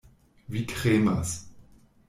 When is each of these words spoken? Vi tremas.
Vi 0.51 0.61
tremas. 0.71 1.29